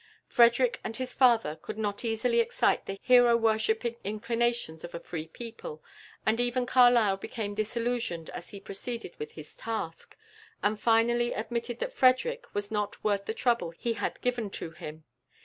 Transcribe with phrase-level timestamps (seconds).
[0.25, 5.27] Frederick and his father could not easily excite the hero worshipping inclinations of a free
[5.27, 5.83] people,
[6.25, 10.17] and even Carlyle became disillusioned as he proceeded with his task,
[10.63, 15.03] and finally admitted that Frederick was not worth the trouble he had given to him.